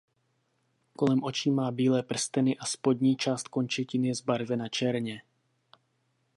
[0.95, 5.21] Kolem očí má bílé prsteny a spodní část končetin je zbarvena černě.